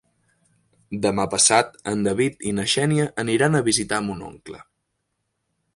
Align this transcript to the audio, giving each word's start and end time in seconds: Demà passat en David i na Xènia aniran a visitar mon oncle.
Demà 1.03 1.25
passat 1.33 1.77
en 1.91 2.01
David 2.09 2.41
i 2.51 2.55
na 2.61 2.67
Xènia 2.75 3.07
aniran 3.27 3.59
a 3.59 3.63
visitar 3.69 4.01
mon 4.09 4.27
oncle. 4.31 4.65